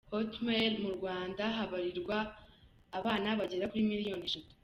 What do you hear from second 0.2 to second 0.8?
html},